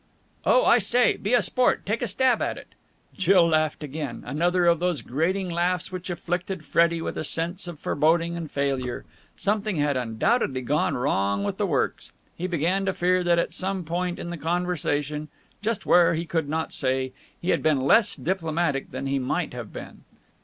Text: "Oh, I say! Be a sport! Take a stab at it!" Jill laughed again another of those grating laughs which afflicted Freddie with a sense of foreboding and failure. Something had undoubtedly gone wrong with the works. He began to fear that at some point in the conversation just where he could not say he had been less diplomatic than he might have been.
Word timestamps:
"Oh, 0.45 0.65
I 0.65 0.79
say! 0.79 1.15
Be 1.17 1.35
a 1.35 1.43
sport! 1.43 1.85
Take 1.85 2.01
a 2.01 2.07
stab 2.07 2.41
at 2.41 2.57
it!" 2.57 2.69
Jill 3.15 3.47
laughed 3.47 3.83
again 3.83 4.23
another 4.25 4.65
of 4.65 4.79
those 4.79 5.03
grating 5.03 5.47
laughs 5.47 5.91
which 5.91 6.09
afflicted 6.09 6.65
Freddie 6.65 7.03
with 7.03 7.19
a 7.19 7.23
sense 7.23 7.67
of 7.67 7.77
foreboding 7.79 8.35
and 8.35 8.49
failure. 8.49 9.05
Something 9.37 9.75
had 9.75 9.95
undoubtedly 9.97 10.61
gone 10.61 10.97
wrong 10.97 11.43
with 11.43 11.57
the 11.57 11.67
works. 11.67 12.11
He 12.35 12.47
began 12.47 12.83
to 12.85 12.95
fear 12.95 13.23
that 13.23 13.37
at 13.37 13.53
some 13.53 13.83
point 13.83 14.17
in 14.17 14.31
the 14.31 14.37
conversation 14.37 15.27
just 15.61 15.85
where 15.85 16.15
he 16.15 16.25
could 16.25 16.49
not 16.49 16.73
say 16.73 17.13
he 17.39 17.51
had 17.51 17.61
been 17.61 17.79
less 17.81 18.15
diplomatic 18.15 18.89
than 18.89 19.05
he 19.05 19.19
might 19.19 19.53
have 19.53 19.71
been. 19.71 20.03